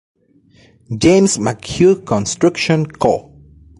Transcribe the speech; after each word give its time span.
James 0.97 1.37
McHugh 1.37 2.03
Construction 2.03 2.87
Co. 2.87 3.35